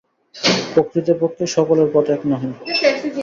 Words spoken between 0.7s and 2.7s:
প্রকৃতপক্ষে সকলের পথ এক নহে।